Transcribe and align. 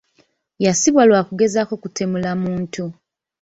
Yasibwa 0.65 1.01
lwa 1.09 1.21
kugezaako 1.27 1.73
kutemula 1.81 2.31
muntu. 2.43 2.83